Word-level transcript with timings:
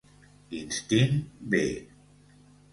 Instint 0.59 1.21
b 1.49 1.53